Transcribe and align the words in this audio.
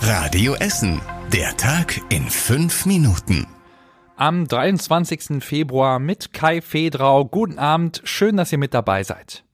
Radio 0.00 0.54
Essen. 0.54 1.00
Der 1.32 1.56
Tag 1.56 2.00
in 2.08 2.22
fünf 2.22 2.86
Minuten. 2.86 3.46
Am 4.16 4.46
23. 4.46 5.42
Februar 5.42 5.98
mit 5.98 6.32
Kai 6.32 6.60
Fedrau. 6.60 7.24
Guten 7.24 7.58
Abend. 7.58 8.00
Schön, 8.04 8.36
dass 8.36 8.52
ihr 8.52 8.58
mit 8.58 8.74
dabei 8.74 9.02
seid. 9.02 9.44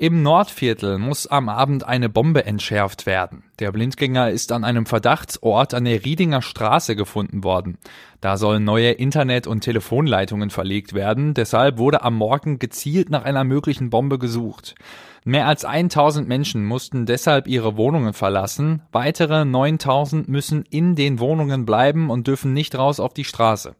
Im 0.00 0.22
Nordviertel 0.22 0.96
muss 0.98 1.26
am 1.26 1.48
Abend 1.48 1.82
eine 1.82 2.08
Bombe 2.08 2.44
entschärft 2.44 3.04
werden. 3.04 3.42
Der 3.58 3.72
Blindgänger 3.72 4.30
ist 4.30 4.52
an 4.52 4.62
einem 4.62 4.86
Verdachtsort 4.86 5.74
an 5.74 5.86
der 5.86 6.04
Riedinger 6.04 6.40
Straße 6.40 6.94
gefunden 6.94 7.42
worden. 7.42 7.78
Da 8.20 8.36
sollen 8.36 8.62
neue 8.62 8.92
Internet- 8.92 9.48
und 9.48 9.62
Telefonleitungen 9.62 10.50
verlegt 10.50 10.94
werden. 10.94 11.34
Deshalb 11.34 11.78
wurde 11.78 12.02
am 12.02 12.14
Morgen 12.14 12.60
gezielt 12.60 13.10
nach 13.10 13.24
einer 13.24 13.42
möglichen 13.42 13.90
Bombe 13.90 14.20
gesucht. 14.20 14.76
Mehr 15.24 15.48
als 15.48 15.64
1000 15.64 16.28
Menschen 16.28 16.64
mussten 16.64 17.04
deshalb 17.04 17.48
ihre 17.48 17.76
Wohnungen 17.76 18.12
verlassen. 18.12 18.82
Weitere 18.92 19.44
9000 19.44 20.28
müssen 20.28 20.64
in 20.70 20.94
den 20.94 21.18
Wohnungen 21.18 21.66
bleiben 21.66 22.08
und 22.08 22.28
dürfen 22.28 22.52
nicht 22.52 22.78
raus 22.78 23.00
auf 23.00 23.14
die 23.14 23.24
Straße. 23.24 23.74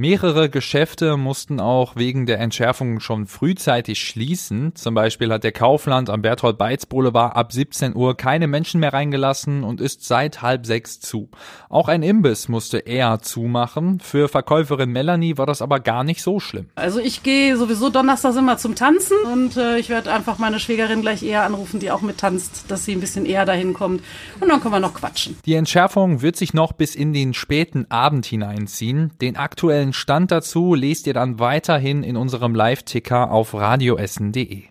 Mehrere 0.00 0.48
Geschäfte 0.48 1.18
mussten 1.18 1.60
auch 1.60 1.94
wegen 1.94 2.24
der 2.24 2.40
Entschärfung 2.40 3.00
schon 3.00 3.26
frühzeitig 3.26 4.02
schließen. 4.02 4.74
Zum 4.74 4.94
Beispiel 4.94 5.30
hat 5.30 5.44
der 5.44 5.52
Kaufland 5.52 6.08
am 6.08 6.22
Berthold 6.22 6.56
Beitz 6.56 6.86
Boulevard 6.86 7.36
ab 7.36 7.52
17 7.52 7.94
Uhr 7.94 8.16
keine 8.16 8.46
Menschen 8.46 8.80
mehr 8.80 8.94
reingelassen 8.94 9.62
und 9.62 9.82
ist 9.82 10.02
seit 10.06 10.40
halb 10.40 10.64
sechs 10.64 11.00
zu. 11.00 11.28
Auch 11.68 11.88
ein 11.88 12.02
Imbiss 12.02 12.48
musste 12.48 12.78
eher 12.78 13.18
zumachen. 13.20 14.00
Für 14.00 14.28
Verkäuferin 14.28 14.88
Melanie 14.88 15.36
war 15.36 15.44
das 15.44 15.60
aber 15.60 15.80
gar 15.80 16.02
nicht 16.02 16.22
so 16.22 16.40
schlimm. 16.40 16.70
Also 16.76 16.98
ich 16.98 17.22
gehe 17.22 17.58
sowieso 17.58 17.90
donnerstags 17.90 18.36
immer 18.36 18.56
zum 18.56 18.76
Tanzen 18.76 19.18
und 19.30 19.58
äh, 19.58 19.76
ich 19.76 19.90
werde 19.90 20.14
einfach 20.14 20.38
meine 20.38 20.60
Schwägerin 20.60 21.02
gleich 21.02 21.22
eher 21.22 21.44
anrufen, 21.44 21.78
die 21.78 21.90
auch 21.90 22.00
mit 22.00 22.16
tanzt, 22.16 22.70
dass 22.70 22.86
sie 22.86 22.92
ein 22.92 23.00
bisschen 23.00 23.26
eher 23.26 23.44
dahin 23.44 23.74
kommt 23.74 24.02
und 24.40 24.48
dann 24.48 24.62
können 24.62 24.72
wir 24.72 24.80
noch 24.80 24.94
quatschen. 24.94 25.36
Die 25.44 25.56
Entschärfung 25.56 26.22
wird 26.22 26.36
sich 26.36 26.54
noch 26.54 26.72
bis 26.72 26.94
in 26.94 27.12
den 27.12 27.34
späten 27.34 27.84
Abend 27.90 28.24
hineinziehen. 28.24 29.10
Den 29.20 29.36
aktuellen 29.36 29.89
aktuellen 29.90 29.92
Stand 29.92 30.30
dazu 30.30 30.74
lest 30.74 31.06
ihr 31.06 31.14
dann 31.14 31.38
weiterhin 31.38 32.02
in 32.02 32.16
unserem 32.16 32.54
Live-Ticker 32.54 33.30
auf 33.30 33.54
radioessen.de. 33.54 34.64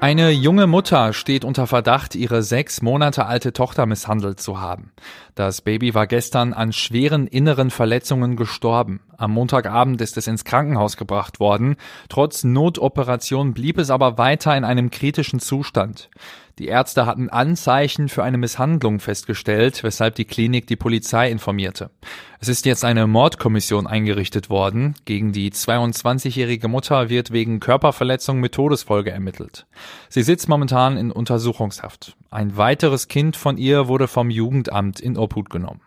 Eine 0.00 0.30
junge 0.30 0.66
Mutter 0.66 1.12
steht 1.12 1.44
unter 1.44 1.66
Verdacht, 1.66 2.14
ihre 2.14 2.42
sechs 2.42 2.82
Monate 2.82 3.26
alte 3.26 3.52
Tochter 3.52 3.86
misshandelt 3.86 4.40
zu 4.40 4.60
haben. 4.60 4.92
Das 5.34 5.62
Baby 5.62 5.94
war 5.94 6.06
gestern 6.06 6.52
an 6.52 6.72
schweren 6.72 7.26
inneren 7.26 7.70
Verletzungen 7.70 8.36
gestorben. 8.36 9.00
Am 9.18 9.32
Montagabend 9.32 10.00
ist 10.00 10.16
es 10.16 10.26
ins 10.26 10.44
Krankenhaus 10.44 10.96
gebracht 10.96 11.40
worden. 11.40 11.76
Trotz 12.08 12.44
Notoperation 12.44 13.54
blieb 13.54 13.78
es 13.78 13.90
aber 13.90 14.18
weiter 14.18 14.56
in 14.56 14.64
einem 14.64 14.90
kritischen 14.90 15.40
Zustand. 15.40 16.10
Die 16.58 16.68
Ärzte 16.68 17.04
hatten 17.04 17.28
Anzeichen 17.28 18.08
für 18.08 18.24
eine 18.24 18.38
Misshandlung 18.38 18.98
festgestellt, 18.98 19.82
weshalb 19.82 20.14
die 20.14 20.24
Klinik 20.24 20.66
die 20.66 20.76
Polizei 20.76 21.30
informierte. 21.30 21.90
Es 22.40 22.48
ist 22.48 22.64
jetzt 22.64 22.82
eine 22.82 23.06
Mordkommission 23.06 23.86
eingerichtet 23.86 24.48
worden. 24.48 24.94
Gegen 25.04 25.32
die 25.32 25.50
22-jährige 25.50 26.68
Mutter 26.68 27.10
wird 27.10 27.30
wegen 27.30 27.60
Körperverletzung 27.60 28.40
mit 28.40 28.52
Todesfolge 28.52 29.10
ermittelt. 29.10 29.66
Sie 30.08 30.22
sitzt 30.22 30.48
momentan 30.48 30.96
in 30.96 31.12
Untersuchungshaft. 31.12 32.16
Ein 32.30 32.56
weiteres 32.56 33.08
Kind 33.08 33.36
von 33.36 33.58
ihr 33.58 33.86
wurde 33.86 34.08
vom 34.08 34.30
Jugendamt 34.30 34.98
in 34.98 35.18
Obhut 35.18 35.50
genommen. 35.50 35.80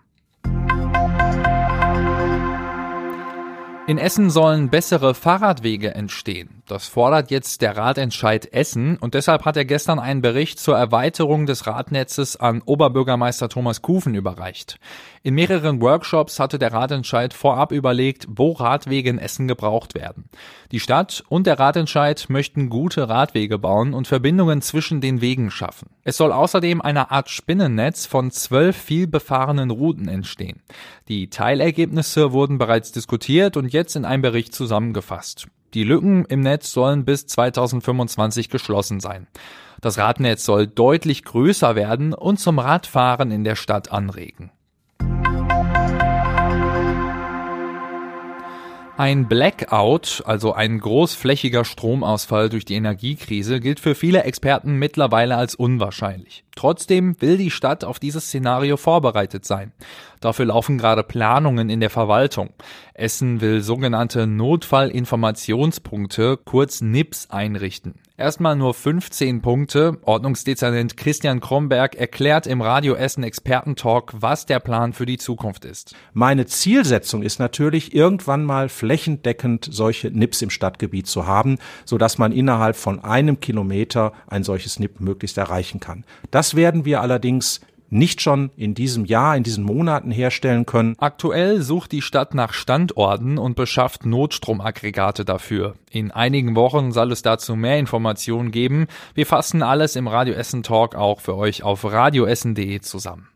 In 3.90 3.98
Essen 3.98 4.30
sollen 4.30 4.70
bessere 4.70 5.16
Fahrradwege 5.16 5.96
entstehen. 5.96 6.59
Das 6.70 6.88
fordert 6.88 7.32
jetzt 7.32 7.64
der 7.64 7.76
Ratentscheid 7.76 8.54
Essen 8.54 8.98
und 8.98 9.16
deshalb 9.16 9.44
hat 9.44 9.58
er 9.58 9.66
gestern 9.66 9.98
einen 9.98 10.22
Bericht 10.22 10.60
zur 10.60 10.78
Erweiterung 10.78 11.48
des 11.48 11.66
Radnetzes 11.66 12.36
an 12.36 12.62
Oberbürgermeister 12.64 13.50
Thomas 13.50 13.82
Kufen 13.82 14.14
überreicht. 14.14 14.78
In 15.24 15.34
mehreren 15.34 15.82
Workshops 15.82 16.40
hatte 16.40 16.60
der 16.60 16.72
Ratentscheid 16.72 17.34
vorab 17.34 17.72
überlegt, 17.72 18.28
wo 18.30 18.52
Radwege 18.52 19.10
in 19.10 19.18
Essen 19.18 19.48
gebraucht 19.48 19.96
werden. 19.96 20.30
Die 20.72 20.80
Stadt 20.80 21.24
und 21.28 21.48
der 21.48 21.58
Ratentscheid 21.58 22.28
möchten 22.30 22.70
gute 22.70 23.10
Radwege 23.10 23.58
bauen 23.58 23.96
und 23.96 24.08
Verbindungen 24.08 24.62
zwischen 24.62 25.02
den 25.02 25.22
Wegen 25.22 25.50
schaffen. 25.50 25.90
Es 26.04 26.18
soll 26.18 26.32
außerdem 26.32 26.82
eine 26.82 27.10
Art 27.10 27.32
Spinnennetz 27.32 28.06
von 28.06 28.30
zwölf 28.30 28.78
vielbefahrenen 28.78 29.72
Routen 29.72 30.08
entstehen. 30.08 30.62
Die 31.08 31.32
Teilergebnisse 31.32 32.32
wurden 32.32 32.60
bereits 32.60 32.92
diskutiert 32.92 33.58
und 33.58 33.74
jetzt 33.74 33.96
in 33.96 34.06
einem 34.06 34.22
Bericht 34.22 34.54
zusammengefasst. 34.54 35.48
Die 35.74 35.84
Lücken 35.84 36.26
im 36.26 36.42
Netz 36.42 36.72
sollen 36.72 37.06
bis 37.06 37.28
2025 37.28 38.50
geschlossen 38.50 39.00
sein. 39.00 39.28
Das 39.82 39.98
Radnetz 39.98 40.44
soll 40.44 40.68
deutlich 40.68 41.24
größer 41.24 41.76
werden 41.76 42.14
und 42.14 42.40
zum 42.40 42.60
Radfahren 42.60 43.32
in 43.32 43.44
der 43.44 43.56
Stadt 43.56 43.92
anregen. 43.92 44.52
Ein 49.00 49.30
Blackout, 49.30 50.24
also 50.26 50.52
ein 50.52 50.78
großflächiger 50.78 51.64
Stromausfall 51.64 52.50
durch 52.50 52.66
die 52.66 52.76
Energiekrise, 52.76 53.62
gilt 53.62 53.80
für 53.80 53.96
viele 53.96 54.24
Experten 54.24 54.76
mittlerweile 54.76 55.38
als 55.38 55.56
unwahrscheinlich. 55.56 56.44
Trotzdem 56.54 57.16
will 57.22 57.38
die 57.38 57.50
Stadt 57.50 57.86
auf 57.86 58.00
dieses 58.00 58.26
Szenario 58.26 58.76
vorbereitet 58.76 59.46
sein. 59.46 59.72
Dafür 60.20 60.48
laufen 60.48 60.78
gerade 60.78 61.04
Planungen 61.04 61.70
in 61.70 61.80
der 61.80 61.90
Verwaltung. 61.90 62.50
Essen 62.94 63.40
will 63.40 63.62
sogenannte 63.62 64.28
Notfallinformationspunkte, 64.28 66.36
kurz 66.36 66.82
NIPS, 66.82 67.30
einrichten. 67.30 68.02
Erstmal 68.20 68.58
nur 68.58 68.74
15 68.74 69.42
Punkte. 69.42 69.98
Ordnungsdezernent 70.02 70.98
Christian 70.98 71.40
Kromberg 71.40 71.96
erklärt 71.96 72.48
im 72.48 72.62
Radio 72.62 72.96
Essen 72.96 73.24
Expertentalk, 73.24 74.12
was 74.14 74.46
der 74.46 74.60
Plan 74.60 74.92
für 74.92 75.06
die 75.06 75.18
Zukunft 75.18 75.64
ist. 75.64 75.96
Meine 76.12 76.46
Zielsetzung 76.46 77.24
ist 77.24 77.40
natürlich, 77.40 77.96
irgendwann 77.96 78.44
mal 78.44 78.68
flächendeckend 78.68 79.70
solche 79.72 80.12
NIPs 80.12 80.42
im 80.42 80.50
Stadtgebiet 80.50 81.08
zu 81.08 81.28
haben, 81.28 81.60
sodass 81.86 82.18
man 82.18 82.34
innerhalb 82.34 82.76
von 82.76 83.02
einem 83.02 83.40
Kilometer 83.40 84.12
ein 84.28 84.44
solches 84.44 84.80
NIP 84.80 85.00
möglichst 85.00 85.38
erreichen 85.38 85.80
kann. 85.80 86.04
Das 86.30 86.56
werden 86.56 86.84
wir 86.84 87.00
allerdings 87.00 87.62
nicht 87.90 88.22
schon 88.22 88.52
in 88.56 88.74
diesem 88.74 89.06
Jahr, 89.06 89.36
in 89.36 89.44
diesen 89.44 89.64
Monaten 89.64 90.12
herstellen 90.12 90.66
können. 90.66 90.96
Aktuell 91.00 91.62
sucht 91.62 91.92
die 91.92 92.02
Stadt 92.02 92.34
nach 92.34 92.54
Standorten 92.54 93.38
und 93.38 93.56
beschafft 93.56 94.06
Notstromaggregate 94.06 95.26
dafür. 95.26 95.76
In 95.92 96.12
einigen 96.12 96.56
Wochen 96.56 96.92
soll 96.92 97.12
es 97.12 97.22
dazu 97.22 97.56
mehr 97.56 97.80
Informationen 97.80 98.52
geben. 98.52 98.88
Wir 99.16 99.26
fassen 99.26 99.64
alles 99.64 99.96
im 99.96 100.08
Radio 100.08 100.34
Essen 100.34 100.64
Talk 100.64 100.96
auch 100.96 101.20
für 101.20 101.36
euch 101.36 101.64
auf 101.64 101.84
radioessen.de 101.84 102.82
zusammen. 102.82 103.28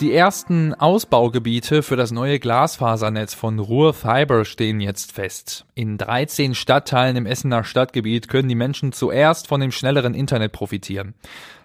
Die 0.00 0.12
ersten 0.12 0.74
Ausbaugebiete 0.74 1.82
für 1.82 1.96
das 1.96 2.12
neue 2.12 2.38
Glasfasernetz 2.38 3.34
von 3.34 3.58
Ruhr 3.58 3.92
Fiber 3.92 4.44
stehen 4.44 4.78
jetzt 4.78 5.10
fest. 5.10 5.66
In 5.74 5.98
13 5.98 6.54
Stadtteilen 6.54 7.16
im 7.16 7.26
Essener 7.26 7.64
Stadtgebiet 7.64 8.28
können 8.28 8.48
die 8.48 8.54
Menschen 8.54 8.92
zuerst 8.92 9.48
von 9.48 9.60
dem 9.60 9.72
schnelleren 9.72 10.14
Internet 10.14 10.52
profitieren. 10.52 11.14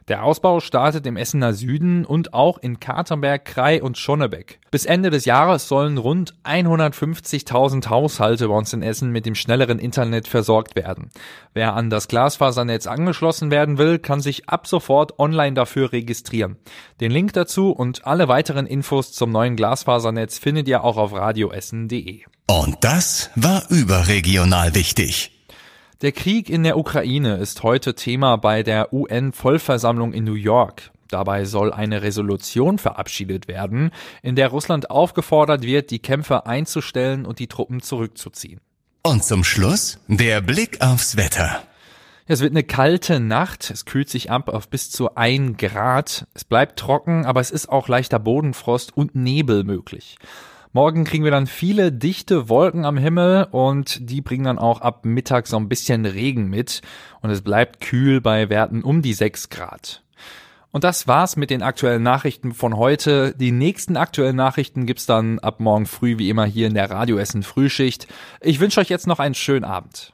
Der 0.09 0.23
Ausbau 0.23 0.59
startet 0.59 1.05
im 1.05 1.15
Essener 1.15 1.53
Süden 1.53 2.03
und 2.03 2.33
auch 2.33 2.57
in 2.57 2.79
Katernberg, 2.79 3.45
Krei 3.45 3.81
und 3.81 3.97
Schonnebeck. 3.97 4.59
Bis 4.69 4.85
Ende 4.85 5.09
des 5.09 5.25
Jahres 5.25 5.67
sollen 5.67 5.97
rund 5.97 6.33
150.000 6.43 7.89
Haushalte 7.89 8.49
bei 8.49 8.53
uns 8.53 8.73
in 8.73 8.81
Essen 8.81 9.11
mit 9.11 9.25
dem 9.25 9.35
schnelleren 9.35 9.79
Internet 9.79 10.27
versorgt 10.27 10.75
werden. 10.75 11.09
Wer 11.53 11.73
an 11.73 11.89
das 11.89 12.07
Glasfasernetz 12.07 12.85
angeschlossen 12.85 13.49
werden 13.49 13.77
will, 13.77 13.97
kann 13.97 14.19
sich 14.19 14.49
ab 14.49 14.67
sofort 14.67 15.19
online 15.19 15.53
dafür 15.53 15.93
registrieren. 15.93 16.57
Den 16.99 17.11
Link 17.11 17.33
dazu 17.33 17.71
und 17.71 18.05
alle 18.05 18.27
weiteren 18.27 18.65
Infos 18.65 19.13
zum 19.13 19.31
neuen 19.31 19.55
Glasfasernetz 19.55 20.37
findet 20.37 20.67
ihr 20.67 20.83
auch 20.83 20.97
auf 20.97 21.13
radioessen.de. 21.13 22.23
Und 22.47 22.77
das 22.81 23.29
war 23.35 23.63
überregional 23.69 24.75
wichtig. 24.75 25.32
Der 26.03 26.11
Krieg 26.11 26.49
in 26.49 26.63
der 26.63 26.77
Ukraine 26.77 27.37
ist 27.37 27.63
heute 27.63 27.95
Thema 27.95 28.35
bei 28.35 28.61
der 28.61 28.91
UN-Vollversammlung 28.91 30.11
in 30.11 30.25
New 30.25 30.33
York. 30.33 30.91
Dabei 31.07 31.45
soll 31.45 31.71
eine 31.71 32.01
Resolution 32.01 32.77
verabschiedet 32.77 33.47
werden, 33.47 33.91
in 34.21 34.35
der 34.35 34.49
Russland 34.49 34.91
aufgefordert 34.91 35.63
wird, 35.63 35.91
die 35.91 35.99
Kämpfe 35.99 36.45
einzustellen 36.45 37.25
und 37.25 37.39
die 37.39 37.47
Truppen 37.47 37.81
zurückzuziehen. 37.81 38.59
Und 39.01 39.23
zum 39.23 39.45
Schluss 39.45 39.97
der 40.09 40.41
Blick 40.41 40.81
aufs 40.81 41.15
Wetter. 41.15 41.63
Es 42.25 42.41
wird 42.41 42.51
eine 42.51 42.63
kalte 42.63 43.21
Nacht, 43.21 43.71
es 43.71 43.85
kühlt 43.85 44.09
sich 44.09 44.29
ab 44.29 44.49
auf 44.49 44.67
bis 44.67 44.91
zu 44.91 45.15
ein 45.15 45.55
Grad, 45.55 46.27
es 46.33 46.43
bleibt 46.43 46.79
trocken, 46.79 47.25
aber 47.25 47.39
es 47.39 47.49
ist 47.49 47.69
auch 47.69 47.87
leichter 47.87 48.19
Bodenfrost 48.19 48.97
und 48.97 49.15
Nebel 49.15 49.63
möglich. 49.63 50.17
Morgen 50.75 51.03
kriegen 51.03 51.23
wir 51.23 51.29
dann 51.29 51.45
viele 51.45 51.91
dichte 51.91 52.49
Wolken 52.49 52.83
am 52.83 52.97
Himmel 52.97 53.47
und 53.51 54.09
die 54.09 54.21
bringen 54.21 54.45
dann 54.45 54.57
auch 54.57 54.81
ab 54.81 55.05
Mittag 55.05 55.45
so 55.45 55.55
ein 55.55 55.69
bisschen 55.69 56.07
Regen 56.07 56.49
mit 56.49 56.81
und 57.21 57.29
es 57.29 57.43
bleibt 57.43 57.79
kühl 57.79 58.21
bei 58.21 58.49
Werten 58.49 58.81
um 58.81 59.03
die 59.03 59.13
6 59.13 59.49
Grad. 59.49 60.01
Und 60.71 60.83
das 60.83 61.07
war's 61.07 61.35
mit 61.35 61.51
den 61.51 61.61
aktuellen 61.61 62.01
Nachrichten 62.01 62.53
von 62.53 62.75
heute. 62.75 63.35
Die 63.37 63.51
nächsten 63.51 63.97
aktuellen 63.97 64.35
Nachrichten 64.35 64.87
gibt's 64.87 65.05
dann 65.05 65.37
ab 65.37 65.59
morgen 65.59 65.85
früh 65.85 66.17
wie 66.17 66.31
immer 66.31 66.45
hier 66.45 66.65
in 66.65 66.73
der 66.73 66.89
Radioessen 66.89 67.43
Frühschicht. 67.43 68.07
Ich 68.41 68.59
wünsche 68.59 68.81
euch 68.81 68.89
jetzt 68.89 69.05
noch 69.05 69.19
einen 69.19 69.35
schönen 69.35 69.65
Abend. 69.65 70.13